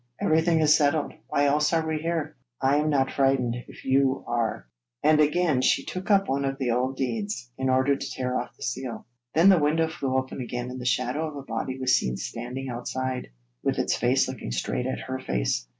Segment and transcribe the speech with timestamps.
[0.19, 1.13] Everything is settled.
[1.27, 2.35] Why else are we here?
[2.59, 4.67] I am not frightened, if you are,'
[5.03, 8.57] and again she took up one of the old deeds, in order to tear off
[8.57, 9.05] the seal.
[9.35, 13.27] Then the window flew open and the shadow of a body was seen standing outside,
[13.63, 15.67] with its face looking straight at her face.